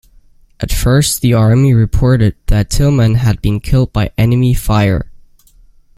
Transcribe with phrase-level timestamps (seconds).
[0.59, 5.11] At first, the Army reported that Tillman had been killed by enemy fire.